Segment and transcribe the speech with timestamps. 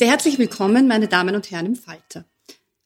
[0.00, 2.24] Sehr herzlich willkommen, meine Damen und Herren im Falter.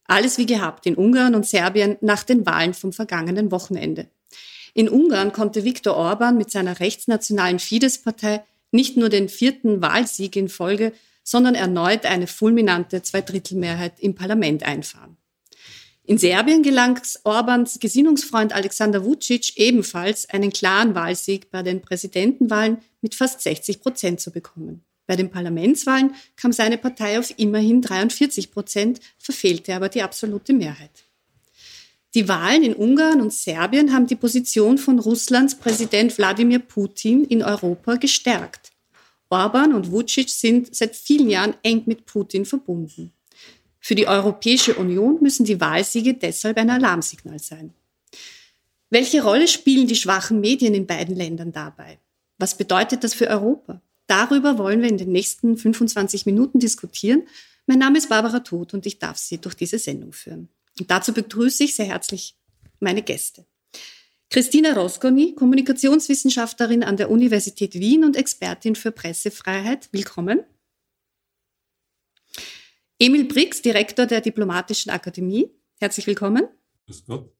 [0.04, 4.08] Alles wie gehabt in Ungarn und Serbien nach den Wahlen vom vergangenen Wochenende.
[4.74, 8.42] In Ungarn konnte Viktor Orban mit seiner rechtsnationalen Fidesz-Partei
[8.72, 10.92] nicht nur den vierten Wahlsieg in Folge,
[11.22, 15.16] sondern erneut eine fulminante Zweidrittelmehrheit im Parlament einfahren.
[16.02, 23.14] In Serbien gelang Orbans Gesinnungsfreund Alexander Vucic ebenfalls einen klaren Wahlsieg bei den Präsidentenwahlen mit
[23.14, 24.84] fast 60 Prozent zu bekommen.
[25.06, 31.04] Bei den Parlamentswahlen kam seine Partei auf immerhin 43 Prozent, verfehlte aber die absolute Mehrheit.
[32.14, 37.42] Die Wahlen in Ungarn und Serbien haben die Position von Russlands Präsident Wladimir Putin in
[37.42, 38.70] Europa gestärkt.
[39.30, 43.12] Orban und Vucic sind seit vielen Jahren eng mit Putin verbunden.
[43.80, 47.74] Für die Europäische Union müssen die Wahlsiege deshalb ein Alarmsignal sein.
[48.90, 51.98] Welche Rolle spielen die schwachen Medien in beiden Ländern dabei?
[52.38, 53.82] Was bedeutet das für Europa?
[54.06, 57.26] Darüber wollen wir in den nächsten 25 Minuten diskutieren.
[57.66, 60.48] Mein Name ist Barbara Todt und ich darf Sie durch diese Sendung führen.
[60.78, 62.36] Und dazu begrüße ich sehr herzlich
[62.80, 63.46] meine Gäste.
[64.30, 69.88] Christina Rosconi, Kommunikationswissenschaftlerin an der Universität Wien und Expertin für Pressefreiheit.
[69.92, 70.44] Willkommen.
[72.98, 75.50] Emil Brix, Direktor der Diplomatischen Akademie.
[75.78, 76.48] Herzlich willkommen.
[76.86, 77.32] Grüß Gott.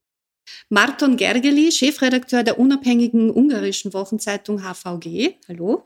[0.68, 5.36] Marton Gergely, Chefredakteur der unabhängigen ungarischen Wochenzeitung HVG.
[5.48, 5.84] Hallo.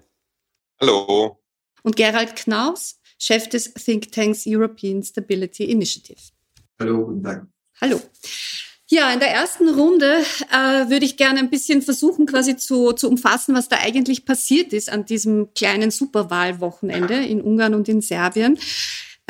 [0.81, 1.41] Hallo.
[1.83, 6.21] Und Gerald Knaus, Chef des Thinktanks European Stability Initiative.
[6.78, 7.47] Hallo, guten Tag.
[7.81, 8.00] Hallo.
[8.91, 13.09] Ja, in der ersten Runde äh, würde ich gerne ein bisschen versuchen, quasi zu, zu
[13.09, 18.59] umfassen, was da eigentlich passiert ist an diesem kleinen Superwahlwochenende in Ungarn und in Serbien.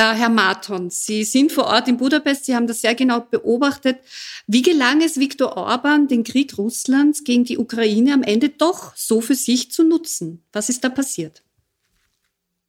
[0.01, 3.99] Äh, Herr Marton, Sie sind vor Ort in Budapest, Sie haben das sehr genau beobachtet.
[4.47, 9.21] Wie gelang es Viktor Orban, den Krieg Russlands gegen die Ukraine am Ende doch so
[9.21, 10.47] für sich zu nutzen?
[10.53, 11.43] Was ist da passiert?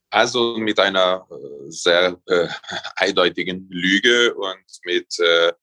[0.10, 2.48] Also mit einer äh, sehr äh,
[2.96, 5.54] eindeutigen Lüge und mit äh,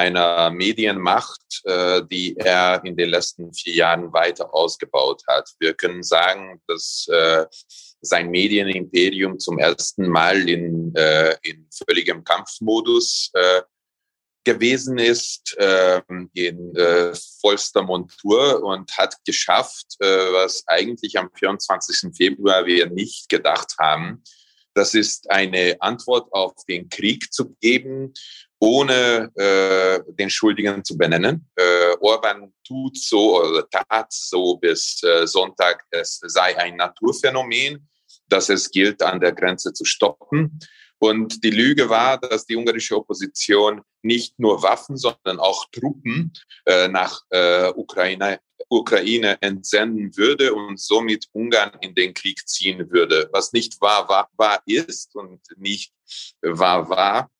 [0.00, 5.50] einer Medienmacht, äh, die er in den letzten vier Jahren weiter ausgebaut hat.
[5.58, 7.44] Wir können sagen, dass äh,
[8.00, 13.30] sein Medienimperium zum ersten Mal in, äh, in völligem Kampfmodus
[14.42, 16.00] gewesen ist, äh,
[16.32, 16.72] in
[17.42, 22.16] vollster Montur und hat geschafft, was eigentlich am 24.
[22.16, 24.22] Februar wir nicht gedacht haben.
[24.72, 28.14] Das ist eine Antwort auf den Krieg zu geben,
[28.60, 31.48] ohne äh, den Schuldigen zu benennen.
[31.56, 37.90] Äh, Orban tut so oder tat so bis äh, Sonntag, es sei ein Naturphänomen
[38.30, 40.58] dass es gilt, an der Grenze zu stoppen.
[40.98, 46.32] Und die Lüge war, dass die ungarische Opposition nicht nur Waffen, sondern auch Truppen
[46.66, 53.28] äh, nach äh, Ukraine, Ukraine entsenden würde und somit Ungarn in den Krieg ziehen würde.
[53.32, 55.92] Was nicht wahr, wahr, wahr ist und nicht
[56.42, 57.30] wahr war.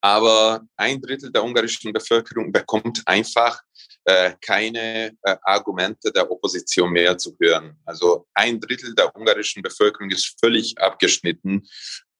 [0.00, 3.60] Aber ein Drittel der ungarischen Bevölkerung bekommt einfach
[4.04, 7.76] äh, keine äh, Argumente der Opposition mehr zu hören.
[7.84, 11.66] Also ein Drittel der ungarischen Bevölkerung ist völlig abgeschnitten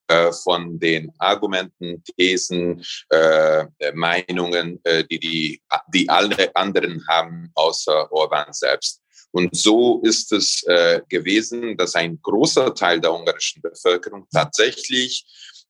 [0.09, 3.65] äh, von den Argumenten, Thesen, äh,
[3.95, 5.63] Meinungen, äh, die, die,
[5.95, 9.03] die alle anderen haben, außer Orban selbst.
[9.31, 15.27] Und so ist es äh, gewesen, dass ein großer Teil der ungarischen Bevölkerung tatsächlich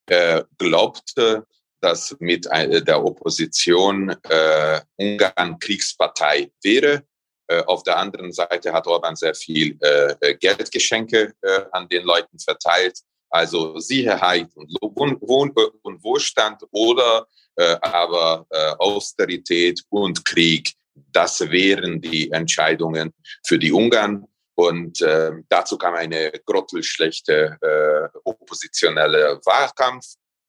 [0.07, 1.45] äh, glaubte,
[1.81, 7.05] dass mit äh, der Opposition äh, Ungarn Kriegspartei wäre.
[7.47, 12.39] Äh, auf der anderen Seite hat Orban sehr viel äh, Geldgeschenke äh, an den Leuten
[12.39, 12.99] verteilt
[13.31, 15.53] also Sicherheit und, Wohn
[15.83, 17.27] und Wohlstand oder
[17.57, 20.73] äh, aber äh, Austerität und Krieg.
[21.13, 23.13] Das wären die Entscheidungen
[23.47, 24.27] für die Ungarn.
[24.55, 30.05] Und äh, dazu kam eine grottelschlechte äh, oppositionelle Wahlkampf.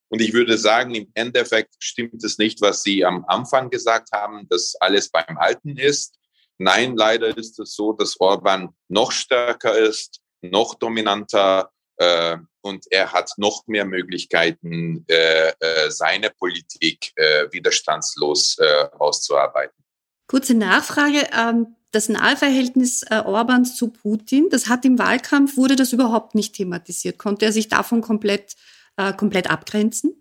[0.09, 4.47] Und ich würde sagen, im Endeffekt stimmt es nicht, was Sie am Anfang gesagt haben,
[4.49, 6.15] dass alles beim Alten ist.
[6.57, 13.11] Nein, leider ist es so, dass Orban noch stärker ist, noch dominanter, äh, und er
[13.11, 19.75] hat noch mehr Möglichkeiten, äh, äh, seine Politik äh, widerstandslos äh, auszuarbeiten.
[20.27, 21.27] Kurze Nachfrage.
[21.37, 26.53] Ähm, das Nahverhältnis äh, Orbans zu Putin, das hat im Wahlkampf, wurde das überhaupt nicht
[26.53, 27.17] thematisiert.
[27.17, 28.57] Konnte er sich davon komplett, äh,
[29.17, 30.19] komplett abgrenzen?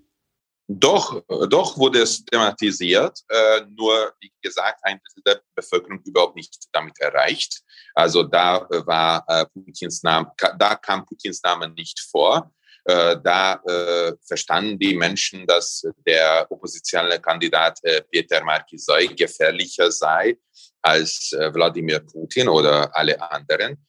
[0.70, 6.54] Doch, doch wurde es thematisiert, äh, nur wie gesagt, ein Drittel der Bevölkerung überhaupt nicht
[6.72, 7.62] damit erreicht.
[7.94, 12.52] Also da war äh, Putins Name, da kam Putins Name nicht vor.
[12.84, 20.36] Äh, da äh, verstanden die Menschen, dass der oppositionelle Kandidat äh, Peter Markisoy gefährlicher sei
[20.82, 23.86] als äh, Wladimir Putin oder alle anderen.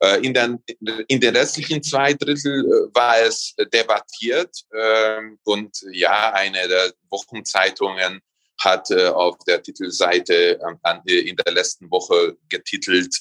[0.00, 0.62] Äh, in den,
[1.08, 8.20] in den restlichen zwei Drittel äh, war es debattiert ähm, und ja, eine der Wochenzeitungen
[8.60, 10.60] hat äh, auf der Titelseite
[11.04, 13.14] in der letzten Woche getitelt,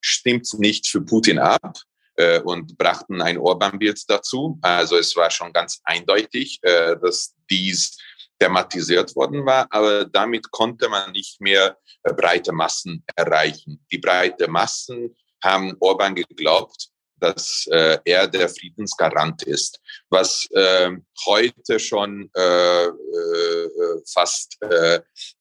[0.00, 1.76] stimmt nicht für Putin ab
[2.44, 4.56] und brachten ein Orban-Bild dazu.
[4.62, 7.98] Also es war schon ganz eindeutig, dass dies
[8.38, 13.84] thematisiert worden war, aber damit konnte man nicht mehr breite Massen erreichen.
[13.90, 16.88] Die breite Massen haben Orban geglaubt,
[17.20, 19.80] dass äh, er der Friedensgarant ist,
[20.10, 20.90] was äh,
[21.26, 22.90] heute schon äh, äh,
[24.12, 25.00] fast äh,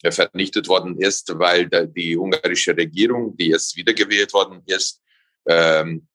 [0.10, 5.02] vernichtet worden ist, weil die ungarische Regierung, die jetzt wiedergewählt worden ist,
[5.48, 6.08] ähm,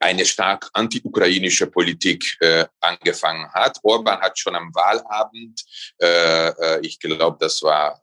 [0.00, 3.78] eine stark anti-ukrainische Politik äh, angefangen hat.
[3.84, 5.62] Orban hat schon am Wahlabend,
[6.82, 8.02] ich glaube, das war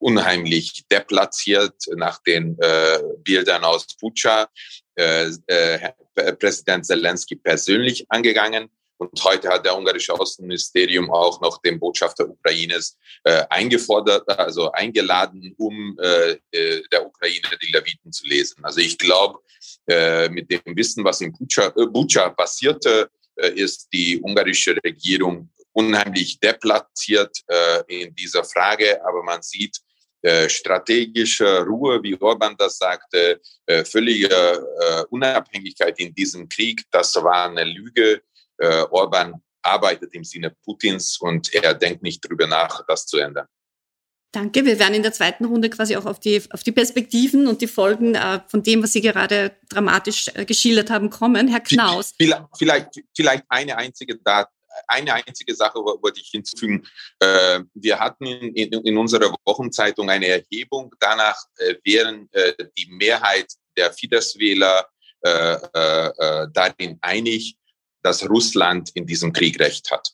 [0.00, 4.48] unheimlich deplatziert nach den äh, Bildern aus Bucha,
[4.96, 5.92] äh, äh,
[6.38, 8.70] Präsident Zelensky persönlich angegangen.
[8.98, 15.54] Und heute hat der ungarische Außenministerium auch noch den Botschafter Ukraines äh, eingefordert, also eingeladen,
[15.56, 18.62] um äh, äh, der Ukraine die Leviten zu lesen.
[18.62, 19.38] Also ich glaube,
[19.86, 25.50] äh, mit dem Wissen, was in Bucha, äh, Bucha passierte, äh, ist die ungarische Regierung
[25.72, 29.00] unheimlich deplatziert äh, in dieser Frage.
[29.06, 29.80] Aber man sieht,
[30.22, 37.14] äh, strategische Ruhe, wie Orban das sagte, äh, völlige äh, Unabhängigkeit in diesem Krieg, das
[37.16, 38.22] war eine Lüge.
[38.90, 43.46] Orban arbeitet im Sinne Putins und er denkt nicht darüber nach, das zu ändern.
[44.32, 44.64] Danke.
[44.64, 47.66] Wir werden in der zweiten Runde quasi auch auf die, auf die Perspektiven und die
[47.66, 51.48] Folgen äh, von dem, was Sie gerade dramatisch äh, geschildert haben, kommen.
[51.48, 52.14] Herr Knaus.
[52.56, 54.48] Vielleicht, vielleicht eine einzige Dat
[54.88, 56.86] eine einzige Sache wollte ich hinzufügen.
[57.18, 60.94] Äh, wir hatten in, unserer Wochenzeitung eine Erhebung.
[61.00, 63.46] Danach äh, wären äh, die Mehrheit
[63.76, 64.86] der Fidesz-Wähler
[65.22, 67.54] darin einig,
[68.02, 70.08] dass Russland in diesem Krieg recht hat.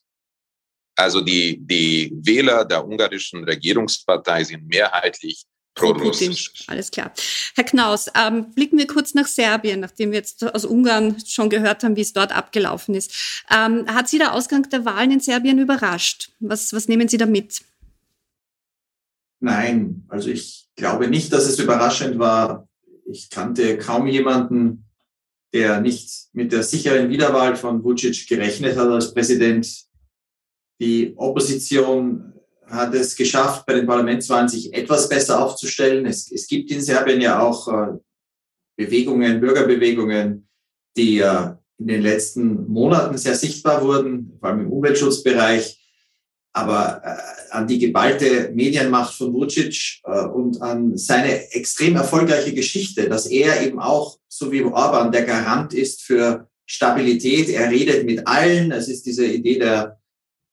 [0.96, 5.44] Also die, die Wähler der ungarischen Regierungspartei sind mehrheitlich
[5.76, 6.64] pro-russisch.
[6.66, 7.12] Alles klar.
[7.54, 11.84] Herr Knaus, ähm, blicken wir kurz nach Serbien, nachdem wir jetzt aus Ungarn schon gehört
[11.84, 13.44] haben, wie es dort abgelaufen ist.
[13.50, 16.32] Ähm, hat Sie der Ausgang der Wahlen in Serbien überrascht?
[16.40, 17.60] Was, was nehmen Sie da mit?
[19.38, 22.68] Nein, also ich glaube nicht, dass es überraschend war.
[23.04, 24.84] Ich kannte kaum jemanden,
[25.52, 29.84] der nicht mit der sicheren Wiederwahl von Vucic gerechnet hat als Präsident.
[30.80, 32.32] Die Opposition
[32.68, 36.06] hat es geschafft, bei den Parlamentswahlen sich etwas besser aufzustellen.
[36.06, 37.98] Es, es gibt in Serbien ja auch äh,
[38.76, 40.48] Bewegungen, Bürgerbewegungen,
[40.96, 45.80] die äh, in den letzten Monaten sehr sichtbar wurden, vor allem im Umweltschutzbereich,
[46.52, 50.00] aber äh, an die geballte Medienmacht von Vucic
[50.34, 55.72] und an seine extrem erfolgreiche Geschichte, dass er eben auch, so wie Orban, der Garant
[55.72, 57.48] ist für Stabilität.
[57.48, 58.72] Er redet mit allen.
[58.72, 60.00] Es ist diese Idee der,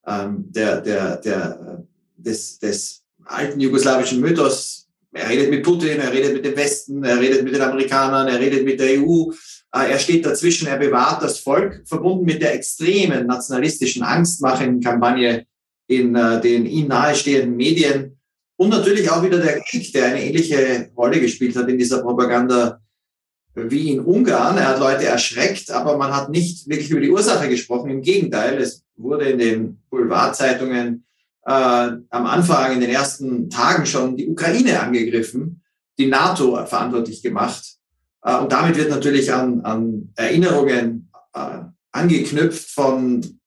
[0.06, 1.84] ähm, der, der, der,
[2.24, 4.88] des, des alten jugoslawischen Mythos.
[5.12, 8.40] Er redet mit Putin, er redet mit dem Westen, er redet mit den Amerikanern, er
[8.40, 9.32] redet mit der EU.
[9.74, 15.46] Äh, er steht dazwischen, er bewahrt das Volk, verbunden mit der extremen nationalistischen Angstmachen-Kampagne
[15.88, 18.18] in äh, den ihm nahestehenden Medien
[18.56, 22.80] und natürlich auch wieder der Krieg, der eine ähnliche Rolle gespielt hat in dieser Propaganda
[23.56, 24.58] wie in Ungarn.
[24.58, 27.92] Er hat Leute erschreckt, aber man hat nicht wirklich über die Ursache gesprochen.
[27.92, 31.06] Im Gegenteil, es wurde in den Boulevardzeitungen
[31.46, 35.62] äh, am Anfang, in den ersten Tagen schon die Ukraine angegriffen,
[35.98, 37.64] die NATO verantwortlich gemacht.
[38.24, 41.60] Äh, und damit wird natürlich an, an Erinnerungen äh,
[41.92, 43.40] angeknüpft von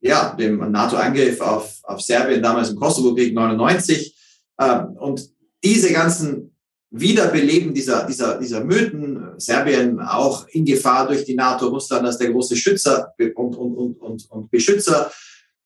[0.00, 4.16] ja, dem NATO-Angriff auf, auf Serbien damals im Kosovo-Krieg 99.
[4.58, 5.28] Ähm, und
[5.62, 6.56] diese ganzen
[6.90, 12.32] Wiederbeleben dieser, dieser, dieser Mythen, Serbien auch in Gefahr durch die NATO, Russland als der
[12.32, 15.10] große Schützer und, und, und, und, und Beschützer,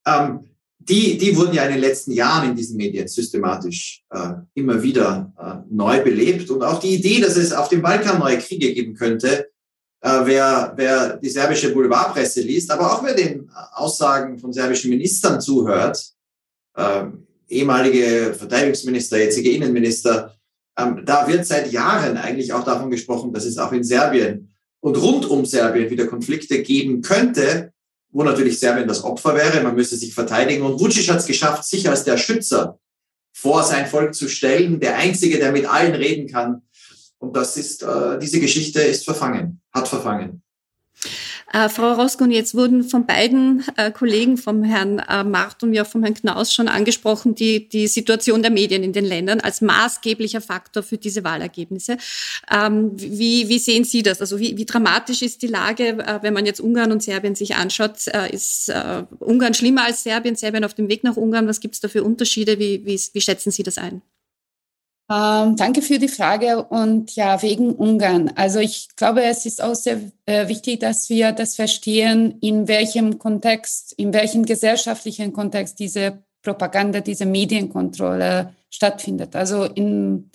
[0.07, 0.40] ähm,
[0.78, 5.33] die, die wurden ja in den letzten Jahren in diesen Medien systematisch äh, immer wieder
[5.38, 6.50] äh, neu belebt.
[6.50, 9.49] Und auch die Idee, dass es auf dem Balkan neue Kriege geben könnte,
[10.02, 15.40] äh, wer, wer die serbische Boulevardpresse liest, aber auch wer den Aussagen von serbischen Ministern
[15.40, 16.12] zuhört,
[16.76, 17.04] äh,
[17.49, 20.35] ehemalige Verteidigungsminister, jetzige Innenminister,
[20.76, 24.97] ähm, da wird seit Jahren eigentlich auch davon gesprochen, dass es auch in Serbien und
[24.97, 27.73] rund um Serbien wieder Konflikte geben könnte,
[28.14, 30.62] wo natürlich Serbien das Opfer wäre, man müsste sich verteidigen.
[30.62, 32.78] Und Vucic hat es geschafft, sich als der Schützer
[33.33, 36.62] vor sein Volk zu stellen, der Einzige, der mit allen reden kann.
[37.18, 40.42] Und das ist, äh, diese Geschichte ist verfangen, hat verfangen.
[41.52, 45.84] Äh, Frau Roskun, jetzt wurden von beiden äh, Kollegen, vom Herrn äh, Mart und ja
[45.84, 50.40] vom Herrn Knaus schon angesprochen, die, die Situation der Medien in den Ländern als maßgeblicher
[50.40, 51.98] Faktor für diese Wahlergebnisse.
[52.50, 54.20] Ähm, wie, wie sehen Sie das?
[54.20, 57.54] Also wie, wie dramatisch ist die Lage, äh, wenn man jetzt Ungarn und Serbien sich
[57.56, 58.06] anschaut?
[58.08, 60.36] Äh, ist äh, Ungarn schlimmer als Serbien?
[60.36, 61.46] Serbien auf dem Weg nach Ungarn?
[61.46, 62.58] Was gibt es da für Unterschiede?
[62.58, 64.02] Wie, wie, wie schätzen Sie das ein?
[65.11, 68.32] Ähm, danke für die Frage und ja, wegen Ungarn.
[68.37, 73.18] Also ich glaube, es ist auch sehr äh, wichtig, dass wir das verstehen, in welchem
[73.18, 79.37] Kontext, in welchem gesellschaftlichen Kontext diese Propaganda, diese Medienkontrolle stattfindet.
[79.37, 80.30] Also in,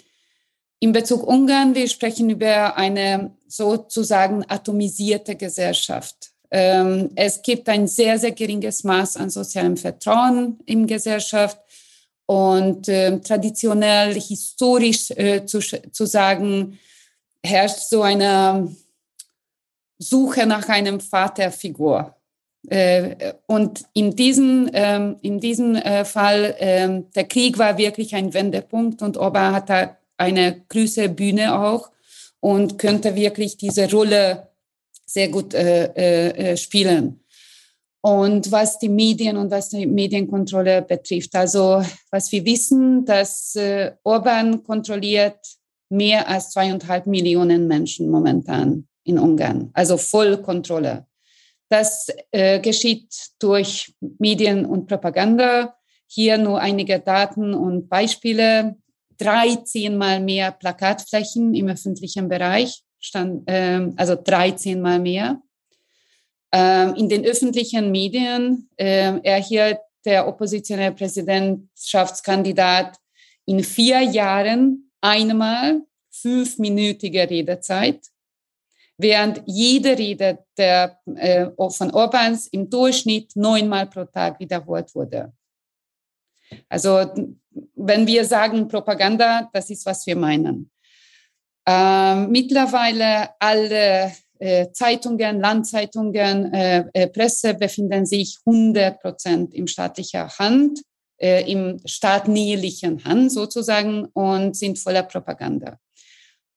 [0.79, 6.29] in Bezug Ungarn, wir sprechen über eine sozusagen atomisierte Gesellschaft.
[6.51, 11.59] Ähm, es gibt ein sehr, sehr geringes Maß an sozialem Vertrauen in Gesellschaft
[12.29, 16.77] und äh, traditionell, historisch äh, zu, zu sagen,
[17.43, 18.69] herrscht so eine
[19.97, 22.15] Suche nach einem Vaterfigur.
[22.67, 28.31] Äh, und in diesem, ähm, in diesem äh, Fall, äh, der Krieg war wirklich ein
[28.31, 31.89] Wendepunkt und Oba hatte eine größere Bühne auch
[32.41, 34.49] und könnte wirklich diese Rolle
[35.03, 37.21] sehr gut äh, spielen.
[38.01, 43.91] Und was die Medien und was die Medienkontrolle betrifft, also was wir wissen, dass äh,
[44.03, 45.39] Orban kontrolliert
[45.89, 51.07] mehr als zweieinhalb Millionen Menschen momentan in Ungarn, also Vollkontrolle.
[51.69, 55.75] Das äh, geschieht durch Medien und Propaganda.
[56.07, 58.75] Hier nur einige Daten und Beispiele.
[59.19, 65.41] 13 mal mehr Plakatflächen im öffentlichen Bereich, stand, äh, also 13 mal mehr.
[66.51, 72.97] Ähm, in den öffentlichen Medien äh, erhielt der oppositionelle Präsidentschaftskandidat
[73.45, 78.07] in vier Jahren einmal fünfminütige Redezeit,
[78.97, 85.33] während jede Rede der, äh, von Orbans im Durchschnitt neunmal pro Tag wiederholt wurde.
[86.67, 87.05] Also
[87.75, 90.71] wenn wir sagen Propaganda, das ist, was wir meinen.
[91.65, 94.11] Ähm, mittlerweile alle
[94.71, 100.81] Zeitungen, Landzeitungen, äh, äh, Presse befinden sich 100 Prozent in staatlicher Hand,
[101.17, 105.77] äh, im staatnäherlichen Hand sozusagen und sind voller Propaganda.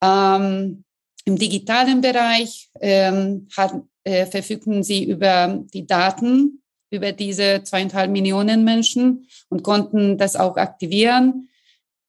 [0.02, 0.84] Ähm,
[1.24, 3.74] Im digitalen Bereich ähm, hat,
[4.04, 10.56] äh, verfügten sie über die Daten über diese zweieinhalb Millionen Menschen und konnten das auch
[10.56, 11.48] aktivieren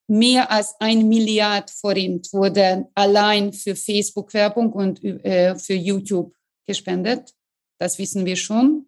[0.08, 6.34] mehr als ein Milliard Forint wurde allein für Facebook-Werbung und äh, für YouTube
[6.66, 7.34] gespendet.
[7.80, 8.88] Das wissen wir schon.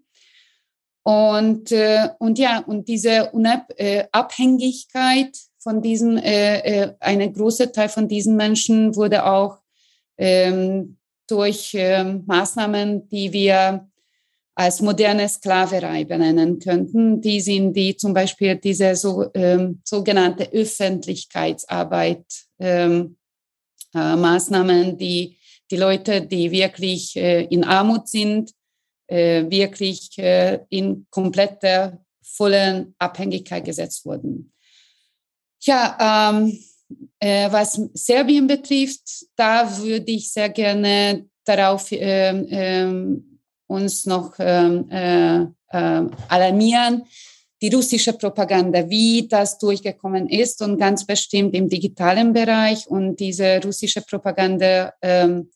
[1.04, 7.90] Und, äh, und ja, und diese Unabhängigkeit äh, von diesen, äh, äh, ein großer Teil
[7.90, 9.60] von diesen Menschen wurde auch
[10.18, 13.88] ähm, durch ähm, Maßnahmen, die wir
[14.56, 17.22] als moderne Sklaverei benennen könnten.
[17.22, 22.26] Die sind die zum Beispiel diese so, ähm, sogenannte Öffentlichkeitsarbeit,
[22.60, 23.18] ähm,
[23.94, 25.38] äh, Maßnahmen, die
[25.72, 28.52] die Leute, die wirklich äh, in Armut sind,
[29.08, 34.52] äh, wirklich äh, in kompletter, vollen Abhängigkeit gesetzt wurden.
[35.62, 36.60] Ja, ähm,
[37.20, 43.35] äh, was Serbien betrifft, da würde ich sehr gerne darauf ähm, ähm,
[43.68, 47.04] uns noch ähm, äh, äh, alarmieren,
[47.62, 53.62] die russische Propaganda, wie das durchgekommen ist und ganz bestimmt im digitalen Bereich und diese
[53.64, 55.50] russische Propaganda ähm,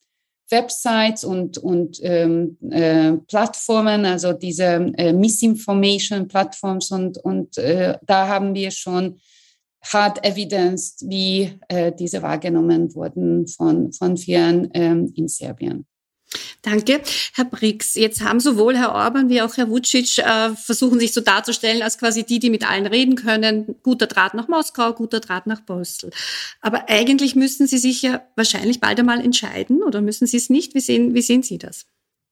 [0.50, 8.28] Websites und, und ähm, äh, Plattformen, also diese äh, Misinformation Plattforms und, und äh, da
[8.28, 9.20] haben wir schon
[9.84, 15.86] hard evidence, wie äh, diese wahrgenommen wurden von, von vielen ähm, in Serbien.
[16.62, 17.02] Danke.
[17.34, 21.22] Herr Brix, jetzt haben sowohl Herr Orban wie auch Herr Vucic äh, versuchen sich so
[21.22, 23.76] darzustellen als quasi die, die mit allen reden können.
[23.84, 26.12] Guter Draht nach Moskau, guter Draht nach Brüssel.
[26.62, 30.76] Aber eigentlich müssen Sie sich ja wahrscheinlich bald einmal entscheiden oder müssen Sie es nicht?
[30.76, 31.86] Wie sehen, wie sehen Sie das?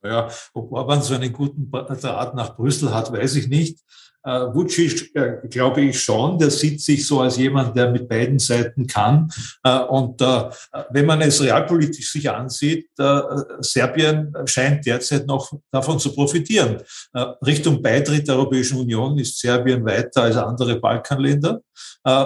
[0.04, 3.80] Ja, ob Orban so einen guten Draht nach Brüssel hat, weiß ich nicht.
[4.28, 8.40] Äh, Vucic, äh, glaube ich schon, der sieht sich so als jemand, der mit beiden
[8.40, 9.32] Seiten kann.
[9.64, 12.90] Äh, und wenn man es realpolitisch sich ansieht,
[13.60, 16.78] Serbien scheint derzeit noch davon zu profitieren.
[17.46, 21.62] Richtung Beitritt der Europäischen Union ist Serbien weiter als andere Balkanländer.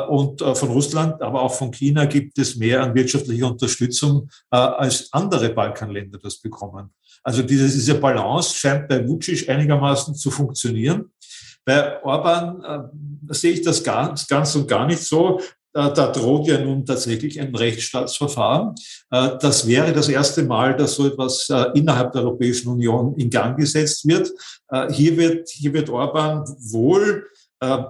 [0.10, 5.50] Und von Russland, aber auch von China gibt es mehr an wirtschaftlicher Unterstützung als andere
[5.50, 6.94] Balkanländer das bekommen.
[7.24, 11.12] Also diese, diese Balance scheint bei Vucic einigermaßen zu funktionieren.
[11.66, 15.40] Bei Orban äh, sehe ich das ganz, ganz und gar nicht so.
[15.74, 18.76] Äh, da droht ja nun tatsächlich ein Rechtsstaatsverfahren.
[19.12, 23.30] Äh, das wäre das erste Mal, dass so etwas äh, innerhalb der Europäischen Union in
[23.30, 24.32] Gang gesetzt wird.
[24.92, 27.28] Hier wird, hier wird Orban wohl,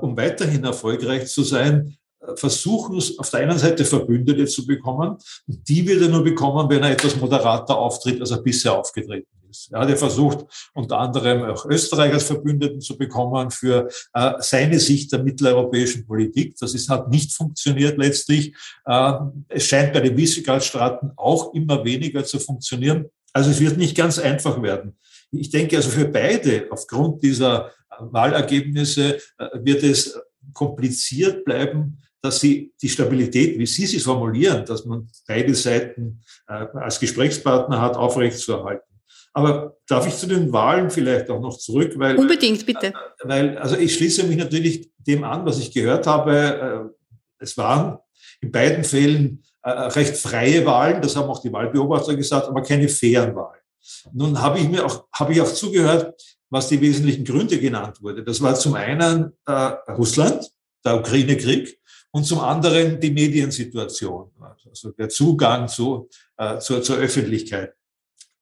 [0.01, 1.96] um weiterhin erfolgreich zu sein,
[2.34, 5.16] versuchen, auf der einen Seite Verbündete zu bekommen.
[5.46, 9.72] Die wird er nur bekommen, wenn er etwas moderater auftritt, als er bisher aufgetreten ist.
[9.72, 14.80] Er hat ja versucht, unter anderem auch Österreich als Verbündeten zu bekommen für äh, seine
[14.80, 16.56] Sicht der mitteleuropäischen Politik.
[16.60, 18.56] Das ist, hat nicht funktioniert letztlich.
[18.86, 19.13] Äh,
[19.49, 23.06] es scheint bei den Visegrad-Staaten auch immer weniger zu funktionieren.
[23.34, 24.97] Also es wird nicht ganz einfach werden.
[25.32, 30.19] Ich denke also für beide aufgrund dieser äh, Wahlergebnisse äh, wird es
[30.54, 36.65] kompliziert bleiben, dass sie die Stabilität, wie Sie sie formulieren, dass man beide Seiten äh,
[36.73, 38.90] als Gesprächspartner hat, aufrechtzuerhalten.
[39.34, 41.94] Aber darf ich zu den Wahlen vielleicht auch noch zurück?
[41.96, 42.88] Weil, Unbedingt, bitte.
[42.88, 46.91] Äh, weil, also ich schließe mich natürlich dem an, was ich gehört habe.
[46.91, 47.98] Äh, es waren
[48.41, 52.89] in beiden Fällen äh, recht freie Wahlen, das haben auch die Wahlbeobachter gesagt, aber keine
[52.89, 53.62] fairen Wahlen.
[54.13, 58.24] Nun habe ich mir auch, habe ich auch zugehört, was die wesentlichen Gründe genannt wurde.
[58.24, 59.52] Das war zum einen äh,
[59.91, 60.50] Russland,
[60.84, 61.80] der Ukraine-Krieg,
[62.12, 64.32] und zum anderen die Mediensituation,
[64.67, 67.74] also der Zugang zu, äh, zur, zur Öffentlichkeit.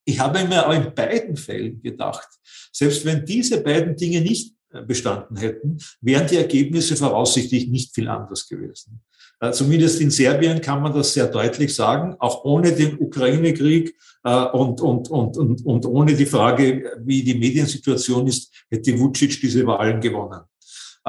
[0.10, 2.28] Ich habe mir auch in beiden Fällen gedacht,
[2.72, 8.08] selbst wenn diese beiden Dinge nicht äh, bestanden hätten, wären die Ergebnisse voraussichtlich nicht viel
[8.08, 9.02] anders gewesen.
[9.40, 14.46] Äh, zumindest in Serbien kann man das sehr deutlich sagen, auch ohne den Ukraine-Krieg äh,
[14.46, 19.64] und, und, und, und, und ohne die Frage, wie die Mediensituation ist, hätte Vucic diese
[19.68, 20.42] Wahlen gewonnen.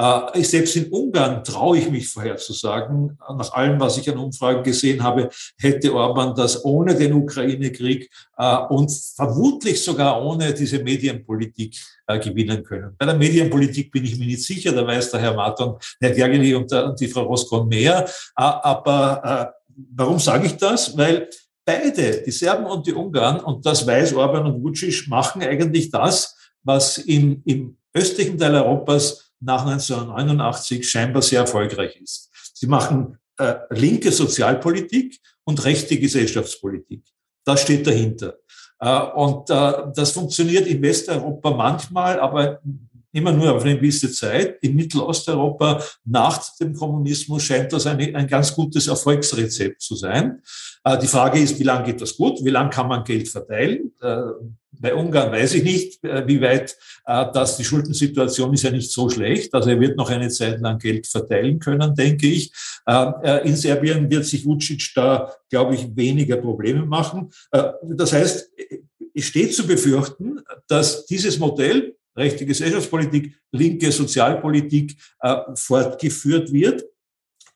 [0.01, 5.03] Äh, selbst in Ungarn traue ich mich vorherzusagen, nach allem, was ich an Umfragen gesehen
[5.03, 11.75] habe, hätte Orban das ohne den Ukraine-Krieg äh, und vermutlich sogar ohne diese Medienpolitik
[12.07, 12.95] äh, gewinnen können.
[12.97, 16.55] Bei der Medienpolitik bin ich mir nicht sicher, da weiß der Herr Martin, Herr Gergely
[16.55, 18.09] und, und die Frau Roskon mehr.
[18.33, 19.53] Aber
[19.93, 20.97] warum sage ich das?
[20.97, 21.29] Weil
[21.63, 26.35] beide, die Serben und die Ungarn, und das weiß Orban und Vucic, machen eigentlich das,
[26.63, 32.29] was im, im östlichen Teil Europas nach 1989 scheinbar sehr erfolgreich ist.
[32.53, 37.03] Sie machen äh, linke Sozialpolitik und rechte Gesellschaftspolitik.
[37.43, 38.37] Das steht dahinter.
[38.79, 42.61] Äh, und äh, das funktioniert in Westeuropa manchmal, aber
[43.11, 44.57] immer nur auf eine gewisse Zeit.
[44.61, 50.41] In Mittelosteuropa nach dem Kommunismus scheint das eine, ein ganz gutes Erfolgsrezept zu sein.
[50.83, 52.43] Äh, die Frage ist, wie lange geht das gut?
[52.43, 53.91] Wie lange kann man Geld verteilen?
[54.01, 54.21] Äh,
[54.73, 59.09] bei Ungarn weiß ich nicht, äh, wie weit das, die Schuldensituation ist ja nicht so
[59.09, 59.53] schlecht.
[59.53, 62.53] Also er wird noch eine Zeit lang Geld verteilen können, denke ich.
[63.43, 67.31] In Serbien wird sich Vucic da, glaube ich, weniger Probleme machen.
[67.83, 68.51] Das heißt,
[69.13, 74.97] es steht zu befürchten, dass dieses Modell, rechte Gesellschaftspolitik, linke Sozialpolitik,
[75.55, 76.83] fortgeführt wird.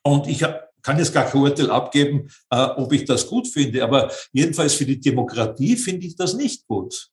[0.02, 0.44] Und ich
[0.86, 3.82] kann jetzt gar kein Urteil abgeben, äh, ob ich das gut finde.
[3.82, 7.08] Aber jedenfalls für die Demokratie finde ich das nicht gut.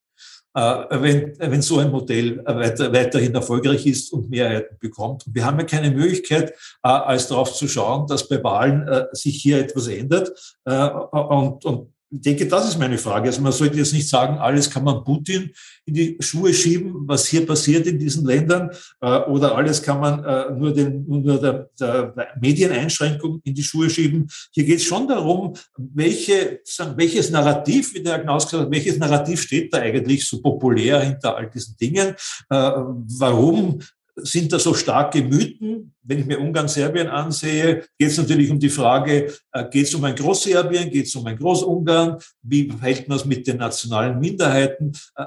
[0.55, 0.61] Äh,
[1.01, 5.23] wenn, wenn so ein Modell weiter, weiterhin erfolgreich ist und Mehrheiten bekommt.
[5.25, 6.51] Wir haben ja keine Möglichkeit,
[6.83, 10.31] äh, als darauf zu schauen, dass bei Wahlen äh, sich hier etwas ändert.
[10.65, 13.27] Und, und ich denke, das ist meine Frage.
[13.27, 15.51] Also man sollte jetzt nicht sagen, alles kann man Putin
[15.85, 18.69] in die Schuhe schieben, was hier passiert in diesen Ländern,
[19.01, 23.89] äh, oder alles kann man äh, nur, den, nur der, der Medieneinschränkung in die Schuhe
[23.89, 24.27] schieben.
[24.51, 26.61] Hier geht es schon darum, welche,
[26.95, 31.35] welches Narrativ, wie der Knaus gesagt hat, welches Narrativ steht da eigentlich so populär hinter
[31.35, 32.15] all diesen Dingen?
[32.49, 32.71] Äh,
[33.19, 33.79] warum
[34.15, 35.93] sind da so starke Mythen?
[36.03, 40.03] Wenn ich mir Ungarn-Serbien ansehe, geht es natürlich um die Frage, äh, geht es um
[40.03, 42.17] ein Großserbien, geht es um ein Großungarn?
[42.41, 44.91] Wie verhält man es mit den nationalen Minderheiten?
[45.15, 45.25] Äh,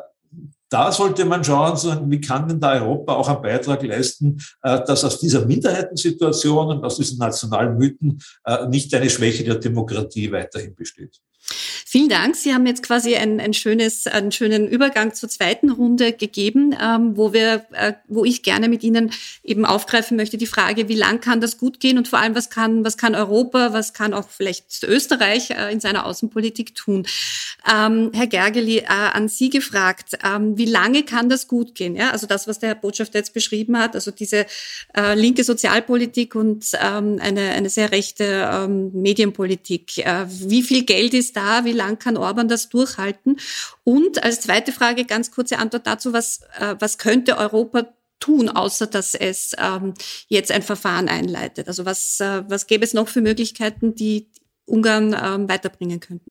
[0.69, 5.05] da sollte man schauen, wie kann denn da Europa auch einen Beitrag leisten, äh, dass
[5.05, 8.21] aus dieser Minderheitensituation und aus diesen nationalen Mythen
[8.69, 11.21] nicht eine Schwäche der Demokratie weiterhin besteht.
[11.49, 12.35] Vielen Dank.
[12.35, 17.17] Sie haben jetzt quasi ein, ein schönes, einen schönen Übergang zur zweiten Runde gegeben, ähm,
[17.17, 19.13] wo wir, äh, wo ich gerne mit Ihnen
[19.45, 22.51] eben aufgreifen möchte die Frage, wie lang kann das gut gehen und vor allem was
[22.51, 27.07] kann, was kann Europa, was kann auch vielleicht Österreich äh, in seiner Außenpolitik tun?
[27.73, 31.95] Ähm, Herr Gergely, äh, an Sie gefragt, ähm, wie lange kann das gut gehen?
[31.95, 34.47] Ja, also das, was der Herr Botschafter jetzt beschrieben hat, also diese
[34.97, 39.99] äh, linke Sozialpolitik und ähm, eine, eine sehr rechte ähm, Medienpolitik.
[39.99, 41.65] Äh, wie viel Geld ist da?
[41.65, 43.39] Wie lang kann Orban das durchhalten?
[43.85, 48.87] Und als zweite Frage, ganz kurze Antwort dazu, was, äh, was könnte Europa tun, außer
[48.87, 49.95] dass es ähm,
[50.29, 51.69] jetzt ein Verfahren einleitet?
[51.69, 54.31] Also was, äh, was gäbe es noch für Möglichkeiten, die
[54.65, 56.31] Ungarn ähm, weiterbringen könnten?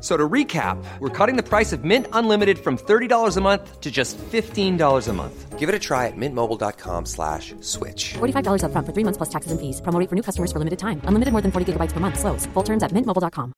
[0.00, 3.90] So to recap, we're cutting the price of Mint Unlimited from $30 a month to
[3.90, 5.58] just $15 a month.
[5.58, 8.14] Give it a try at mintmobile.com slash switch.
[8.14, 9.80] $45 up front for three months plus taxes and fees.
[9.80, 11.00] Promo for new customers for limited time.
[11.02, 12.20] Unlimited more than 40 gigabytes per month.
[12.20, 12.46] Slows.
[12.54, 13.52] Full terms at mintmobile.com.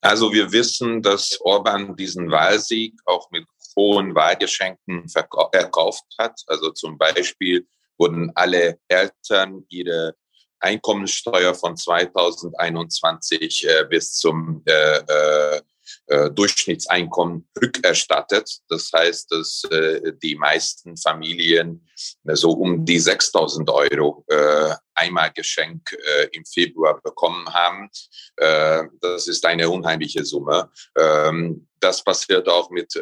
[0.00, 6.40] Also wir wissen, dass Orban diesen Wahlsieg auch mit hohen Wahlgeschenken verkauft hat.
[6.46, 7.66] Also zum Beispiel
[7.98, 10.14] wurden alle Eltern ihre
[10.64, 15.60] Einkommensteuer von 2021 äh, bis zum äh, äh,
[16.06, 18.58] äh, Durchschnittseinkommen rückerstattet.
[18.68, 21.86] Das heißt, dass äh, die meisten Familien
[22.26, 24.24] äh, so um die 6000 Euro
[24.94, 25.96] einmal Geschenk
[26.32, 27.90] im Februar bekommen haben.
[28.36, 30.70] Das ist eine unheimliche Summe.
[30.96, 32.92] Ähm, das passiert auch mit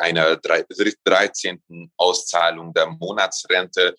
[0.00, 1.92] einer 13.
[1.96, 3.96] Auszahlung der Monatsrente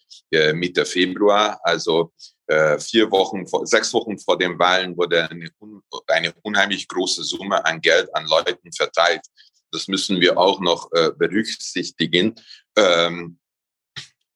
[0.53, 1.59] Mitte Februar.
[1.63, 2.13] Also
[2.79, 5.49] vier Wochen, sechs Wochen vor den Wahlen wurde eine,
[6.07, 9.21] eine unheimlich große Summe an Geld an Leuten verteilt.
[9.71, 12.35] Das müssen wir auch noch äh, berücksichtigen,
[12.77, 13.37] ähm,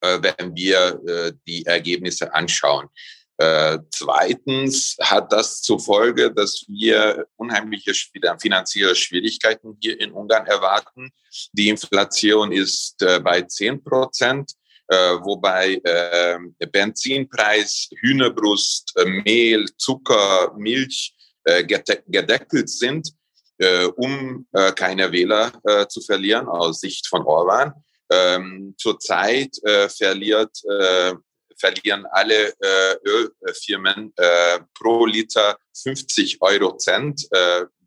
[0.02, 2.89] äh, wenn wir äh, die Ergebnisse anschauen.
[3.38, 7.93] Äh, zweitens hat das zur Folge, dass wir unheimliche
[8.39, 11.10] finanzielle Schwierigkeiten hier in Ungarn erwarten.
[11.54, 14.52] Die Inflation ist äh, bei zehn Prozent.
[14.92, 16.38] Äh, wobei äh,
[16.70, 23.10] Benzinpreis, Hühnerbrust, äh, Mehl, Zucker, Milch äh, gedeckelt sind,
[23.58, 27.72] äh, um äh, keine Wähler äh, zu verlieren aus Sicht von Orban.
[28.12, 31.14] Ähm, zurzeit äh, verliert, äh,
[31.58, 37.30] verlieren alle äh, Ölfirmen äh, pro Liter 50 Euro Cent.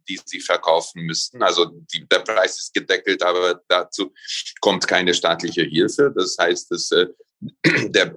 [0.09, 1.43] Die sie verkaufen müssten.
[1.43, 4.13] Also die, der Preis ist gedeckelt, aber dazu
[4.61, 6.13] kommt keine staatliche Hilfe.
[6.15, 7.07] Das heißt, dass äh,
[7.89, 8.15] der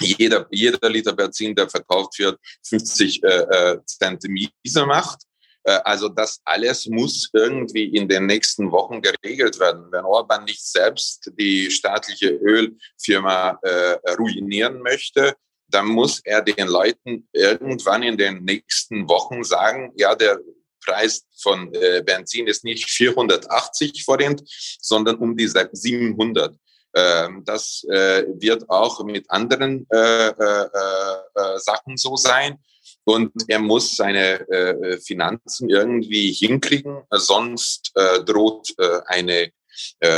[0.00, 5.22] jeder, jeder Liter Benzin, der verkauft wird, 50 äh, äh, Cent Miese macht.
[5.64, 9.86] Äh, also das alles muss irgendwie in den nächsten Wochen geregelt werden.
[9.90, 15.34] Wenn Orban nicht selbst die staatliche Ölfirma äh, ruinieren möchte,
[15.70, 20.40] dann muss er den Leuten irgendwann in den nächsten Wochen sagen, ja, der
[20.88, 24.42] Preis von äh, Benzin ist nicht 480 Forint,
[24.80, 26.56] sondern um die 700.
[26.94, 32.58] Ähm, das äh, wird auch mit anderen äh, äh, äh, Sachen so sein.
[33.04, 37.92] Und er muss seine äh, Finanzen irgendwie hinkriegen, sonst
[38.26, 38.74] droht
[39.06, 39.52] eine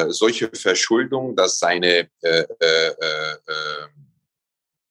[0.08, 2.08] solche Verschuldung, dass seine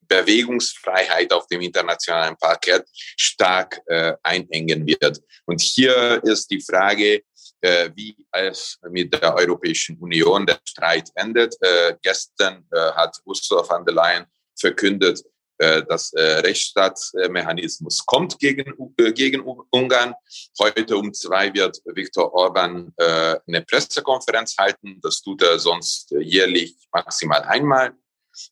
[0.10, 5.22] Bewegungsfreiheit auf dem internationalen Parkett stark äh, einengen wird.
[5.46, 7.22] Und hier ist die Frage,
[7.62, 11.56] äh, wie es mit der Europäischen Union der Streit endet.
[11.62, 14.26] Äh, gestern äh, hat Ursula von der Leyen
[14.58, 15.22] verkündet,
[15.58, 18.74] äh, dass äh, Rechtsstaatsmechanismus kommt gegen,
[19.14, 20.14] gegen Ungarn.
[20.60, 25.00] Heute um zwei wird Viktor Orban eine Pressekonferenz halten.
[25.02, 27.94] Das tut er sonst jährlich maximal einmal.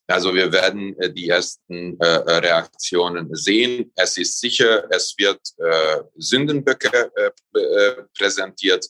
[0.06, 3.92] Also wir werden die ersten Reaktionen sehen.
[3.96, 5.40] Es ist sicher, es wird
[6.16, 7.10] Sündenböcke
[8.16, 8.88] präsentiert.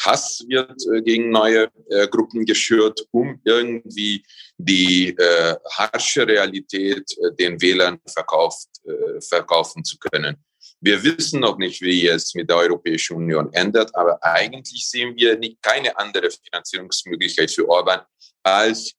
[0.00, 4.24] Hass wird äh, gegen neue äh, Gruppen geschürt, um irgendwie
[4.56, 10.36] die äh, harsche Realität äh, den Wählern verkauft, äh, verkaufen zu können.
[10.80, 15.38] Wir wissen noch nicht, wie es mit der Europäischen Union ändert, aber eigentlich sehen wir
[15.38, 18.00] nicht, keine andere Finanzierungsmöglichkeit für Orban
[18.42, 18.94] als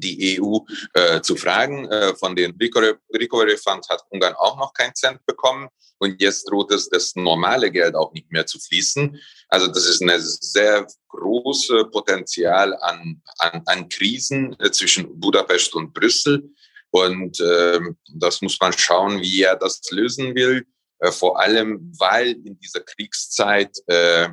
[0.00, 0.58] die EU
[0.94, 1.86] äh, zu fragen.
[1.90, 6.72] Äh, von den Recovery Fund hat Ungarn auch noch keinen Cent bekommen und jetzt droht
[6.72, 9.18] es, das normale Geld auch nicht mehr zu fließen.
[9.48, 15.94] Also das ist ein sehr großes Potenzial an, an, an Krisen äh, zwischen Budapest und
[15.94, 16.50] Brüssel.
[16.90, 17.80] Und äh,
[18.14, 20.66] das muss man schauen, wie er das lösen will.
[20.98, 24.28] Äh, vor allem, weil in dieser Kriegszeit äh,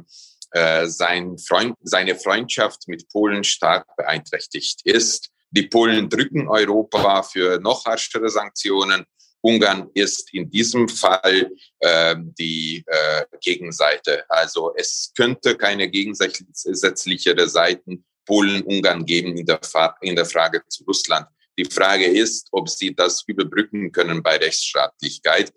[0.84, 5.30] sein Freund, seine Freundschaft mit Polen stark beeinträchtigt ist.
[5.52, 9.06] Die Polen drücken Europa für noch harschere Sanktionen.
[9.42, 14.24] Ungarn ist in diesem Fall äh, die äh, Gegenseite.
[14.30, 19.60] Also es könnte keine gegensätzlichere Seiten Polen-Ungarn geben in der,
[20.02, 21.28] in der Frage zu Russland.
[21.58, 25.52] Die Frage ist, ob sie das überbrücken können bei Rechtsstaatlichkeit.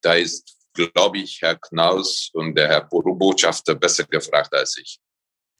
[0.00, 5.00] Da ist, glaube ich, Herr Knaus und der Herr Botschafter besser gefragt als ich.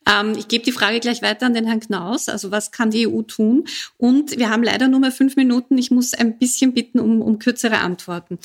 [0.07, 2.29] Ähm, ich gebe die Frage gleich weiter an den Herrn Knaus.
[2.29, 3.65] Also was kann die EU tun?
[3.97, 5.77] Und wir haben leider nur mehr fünf Minuten.
[5.77, 8.39] Ich muss ein bisschen bitten um, um kürzere Antworten.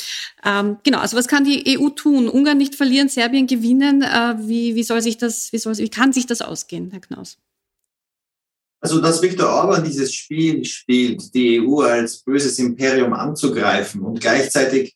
[0.45, 2.29] Ähm, genau, also was kann die EU tun?
[2.29, 4.03] Ungarn nicht verlieren, Serbien gewinnen.
[4.03, 7.39] Äh, wie, wie soll sich das, wie, soll, wie kann sich das ausgehen, Herr Knaus?
[8.81, 14.95] Also, dass Viktor Orban dieses Spiel spielt, die EU als böses Imperium anzugreifen und gleichzeitig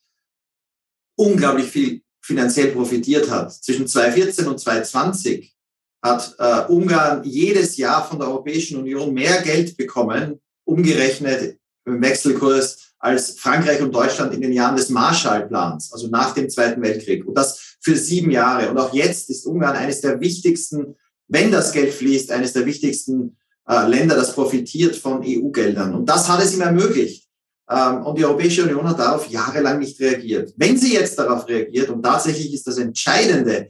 [1.17, 3.53] unglaublich viel finanziell profitiert hat.
[3.53, 5.57] Zwischen 2014 und 2020
[6.03, 12.95] hat äh, Ungarn jedes Jahr von der Europäischen Union mehr Geld bekommen, umgerechnet im Wechselkurs,
[12.99, 17.27] als Frankreich und Deutschland in den Jahren des Marshallplans, also nach dem Zweiten Weltkrieg.
[17.27, 18.71] Und das für sieben Jahre.
[18.71, 20.97] Und auch jetzt ist Ungarn eines der wichtigsten,
[21.29, 25.95] wenn das Geld fließt, eines der wichtigsten äh, Länder, das profitiert von EU-Geldern.
[25.95, 27.27] Und das hat es ihm ermöglicht.
[27.71, 30.53] Ähm, und die Europäische Union hat darauf jahrelang nicht reagiert.
[30.57, 33.69] Wenn sie jetzt darauf reagiert, und tatsächlich ist das Entscheidende,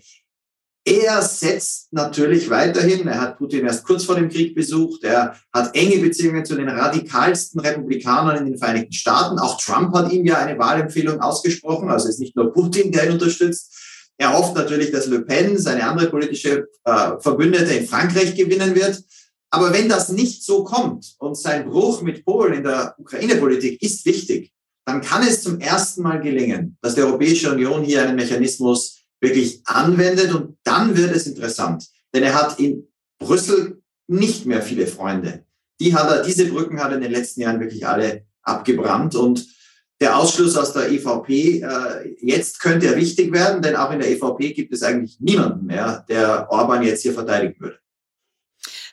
[0.85, 5.77] er setzt natürlich weiterhin, er hat Putin erst kurz vor dem Krieg besucht, er hat
[5.77, 9.38] enge Beziehungen zu den radikalsten Republikanern in den Vereinigten Staaten.
[9.38, 13.07] Auch Trump hat ihm ja eine Wahlempfehlung ausgesprochen, also es ist nicht nur Putin, der
[13.07, 13.77] ihn unterstützt.
[14.16, 19.03] Er hofft natürlich, dass Le Pen, seine andere politische äh, Verbündete in Frankreich gewinnen wird.
[19.51, 24.05] Aber wenn das nicht so kommt und sein Bruch mit Polen in der Ukraine-Politik ist
[24.07, 24.53] wichtig,
[24.87, 29.62] dann kann es zum ersten Mal gelingen, dass die Europäische Union hier einen Mechanismus wirklich
[29.66, 31.87] anwendet und dann wird es interessant.
[32.14, 35.44] Denn er hat in Brüssel nicht mehr viele Freunde.
[35.80, 39.46] Die hat er, diese Brücken hat er in den letzten Jahren wirklich alle abgebrannt und
[40.00, 44.11] der Ausschluss aus der EVP, äh, jetzt könnte er wichtig werden, denn auch in der
[44.11, 47.78] EVP gibt es eigentlich niemanden mehr, der Orban jetzt hier verteidigen würde.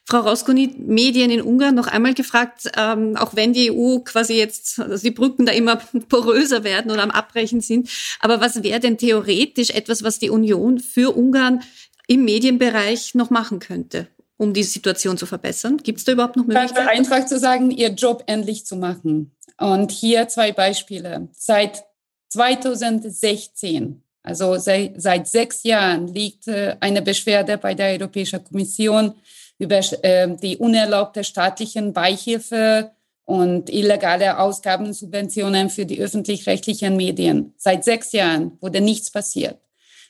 [0.09, 4.79] Frau Roskoni, Medien in Ungarn noch einmal gefragt, ähm, auch wenn die EU quasi jetzt,
[4.79, 5.75] also die Brücken da immer
[6.09, 7.89] poröser werden oder am Abbrechen sind,
[8.21, 11.61] aber was wäre denn theoretisch etwas, was die Union für Ungarn
[12.07, 15.75] im Medienbereich noch machen könnte, um die Situation zu verbessern?
[15.75, 16.87] Gibt es da überhaupt noch Möglichkeiten?
[16.87, 19.35] Einfach zu sagen, ihr Job endlich zu machen.
[19.57, 21.27] Und hier zwei Beispiele.
[21.33, 21.83] Seit
[22.29, 29.13] 2016 also seit, seit sechs Jahren liegt äh, eine Beschwerde bei der Europäischen Kommission
[29.59, 32.91] über äh, die unerlaubte staatlichen Beihilfe
[33.25, 37.53] und illegale Ausgabensubventionen für die öffentlich-rechtlichen Medien.
[37.57, 39.57] Seit sechs Jahren wurde nichts passiert.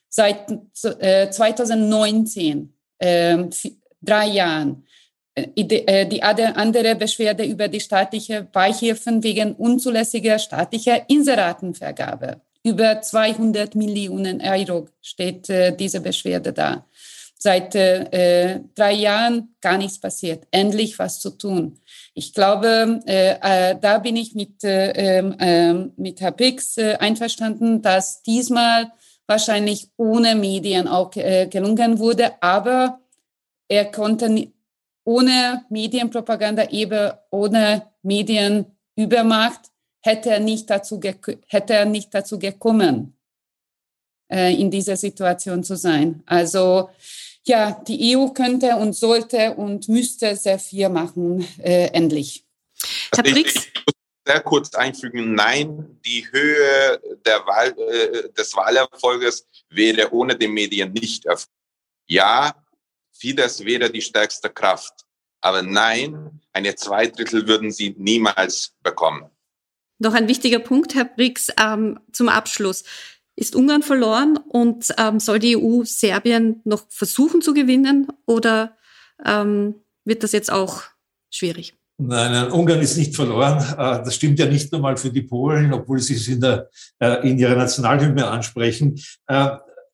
[0.10, 0.52] Seit
[1.00, 3.38] äh, 2019, äh,
[4.02, 4.86] drei Jahren,
[5.34, 12.42] äh, äh, die andere Beschwerde über die staatliche Beihilfen wegen unzulässiger staatlicher Inseratenvergabe.
[12.64, 16.86] Über 200 Millionen Euro steht äh, diese Beschwerde da
[17.38, 20.48] seit äh, drei Jahren gar nichts passiert.
[20.52, 21.80] Endlich was zu tun.
[22.14, 27.82] Ich glaube, äh, äh, da bin ich mit, äh, äh, mit Herr Pix äh, einverstanden,
[27.82, 28.92] dass diesmal
[29.28, 33.00] wahrscheinlich ohne Medien auch äh, gelungen wurde, aber
[33.68, 34.48] er konnte
[35.04, 39.62] ohne Medienpropaganda, eben ohne Medienübermacht,
[40.02, 41.00] hätte er nicht dazu,
[41.48, 43.18] hätte er nicht dazu gekommen,
[44.30, 46.24] äh, in dieser Situation zu sein.
[46.26, 46.90] Also
[47.48, 52.46] ja, die EU könnte und sollte und müsste sehr viel machen, äh, endlich.
[53.14, 53.56] Herr Brix.
[53.56, 53.94] Ich, ich muss
[54.26, 60.92] sehr kurz einfügen, nein, die Höhe der Wahl, äh, des Wahlerfolges wäre ohne die Medien
[60.94, 61.52] nicht erfolgt.
[62.08, 62.54] Ja,
[63.12, 65.06] Fidesz wäre die stärkste Kraft,
[65.42, 69.30] aber nein, eine Zweidrittel würden sie niemals bekommen.
[70.00, 72.84] Noch ein wichtiger Punkt, Herr Brix, ähm, zum Abschluss.
[73.40, 78.76] Ist Ungarn verloren und ähm, soll die EU Serbien noch versuchen zu gewinnen oder
[79.24, 80.82] ähm, wird das jetzt auch
[81.30, 81.76] schwierig?
[82.00, 83.60] Nein, nein, Ungarn ist nicht verloren.
[83.78, 86.68] Äh, das stimmt ja nicht nur mal für die Polen, obwohl sie es in, der,
[86.98, 89.00] äh, in ihrer Nationalhymne ansprechen.
[89.28, 89.50] Äh,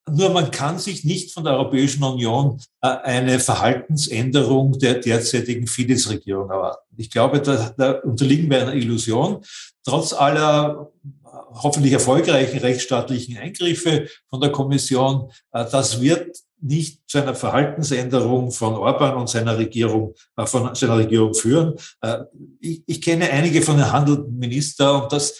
[0.09, 6.93] nur man kann sich nicht von der Europäischen Union eine Verhaltensänderung der derzeitigen Fidesz-Regierung erwarten.
[6.97, 9.43] Ich glaube, da, da unterliegen wir einer Illusion.
[9.85, 10.91] Trotz aller
[11.33, 15.31] hoffentlich erfolgreichen rechtsstaatlichen Eingriffe von der Kommission.
[15.51, 20.97] Äh, das wird nicht zu einer Verhaltensänderung von Orban und seiner Regierung, äh, von seiner
[20.97, 21.75] Regierung führen.
[22.01, 22.19] Äh,
[22.59, 25.39] ich, ich kenne einige von den handelnden Ministern und das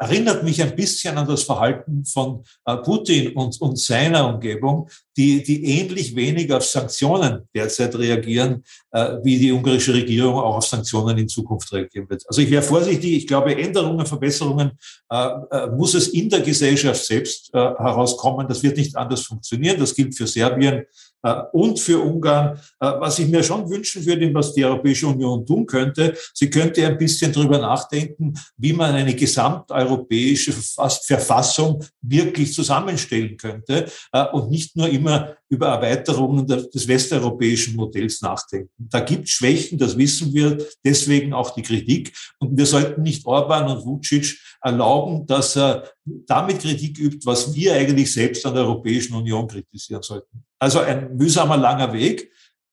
[0.00, 2.42] erinnert mich ein bisschen an das Verhalten von
[2.82, 9.38] Putin und, und seiner Umgebung, die, die ähnlich wenig auf Sanktionen derzeit reagieren, äh, wie
[9.38, 12.24] die ungarische Regierung auch auf Sanktionen in Zukunft reagieren wird.
[12.28, 13.12] Also ich wäre vorsichtig.
[13.12, 14.72] Ich glaube, Änderungen, Verbesserungen
[15.10, 18.46] äh, äh, muss es in der Gesellschaft selbst äh, herauskommen.
[18.46, 19.80] Das wird nicht anders funktionieren.
[19.80, 20.84] Das gilt für Serbien,
[21.26, 22.56] äh, und für Ungarn.
[22.80, 26.86] Äh, was ich mir schon wünschen würde, was die Europäische Union tun könnte, sie könnte
[26.86, 33.86] ein bisschen darüber nachdenken, wie man eine gesamteuropäische Verfassung wirklich zusammenstellen könnte
[34.32, 35.05] und nicht nur immer
[35.48, 38.70] über Erweiterungen des westeuropäischen Modells nachdenken.
[38.78, 42.12] Da gibt es Schwächen, das wissen wir, deswegen auch die Kritik.
[42.38, 47.74] Und wir sollten nicht Orban und Vucic erlauben, dass er damit Kritik übt, was wir
[47.74, 50.44] eigentlich selbst an der Europäischen Union kritisieren sollten.
[50.58, 52.30] Also ein mühsamer, langer Weg.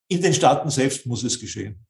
[0.08, 1.86] In den Staaten selbst muss es geschehen.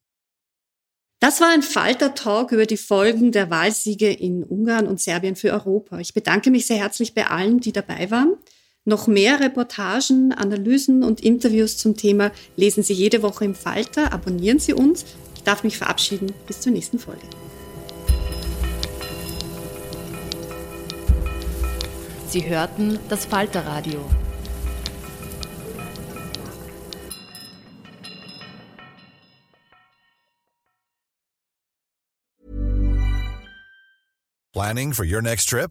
[1.24, 5.98] Das war ein Falter-Talk über die Folgen der Wahlsiege in Ungarn und Serbien für Europa.
[5.98, 8.36] Ich bedanke mich sehr herzlich bei allen, die dabei waren.
[8.86, 14.12] Noch mehr Reportagen, Analysen und Interviews zum Thema lesen Sie jede Woche im Falter.
[14.12, 15.06] Abonnieren Sie uns.
[15.34, 16.34] Ich darf mich verabschieden.
[16.46, 17.22] Bis zur nächsten Folge.
[22.28, 24.04] Sie hörten das Falterradio.
[34.52, 35.70] Planning for your next trip?